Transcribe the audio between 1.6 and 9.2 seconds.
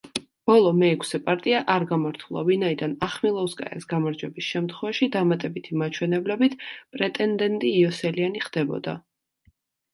არ გამართულა, ვინაიდან ახმილოვსკაიას გამარჯვების შემთხვევაში დამატებითი მაჩვენებლებით პრეტენდენტი იოსელიანი ხდებოდა.